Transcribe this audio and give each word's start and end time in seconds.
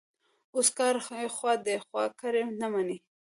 اوس 0.55 0.67
که 0.75 0.83
هر 0.89 0.97
ایخوا 1.21 1.51
دیخوا 1.67 2.03
کړي، 2.19 2.43
نه 2.59 2.67
مني. 2.73 2.97